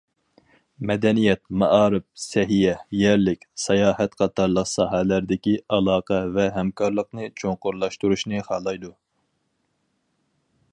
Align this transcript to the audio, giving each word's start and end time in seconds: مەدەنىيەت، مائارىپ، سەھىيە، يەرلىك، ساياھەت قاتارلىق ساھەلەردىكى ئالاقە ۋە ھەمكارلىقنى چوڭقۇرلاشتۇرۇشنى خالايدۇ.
مەدەنىيەت، 0.91 1.41
مائارىپ، 1.63 2.05
سەھىيە، 2.21 2.73
يەرلىك، 3.01 3.45
ساياھەت 3.65 4.17
قاتارلىق 4.23 4.69
ساھەلەردىكى 4.73 5.55
ئالاقە 5.77 6.21
ۋە 6.39 6.49
ھەمكارلىقنى 6.59 7.31
چوڭقۇرلاشتۇرۇشنى 7.43 8.45
خالايدۇ. 8.51 8.95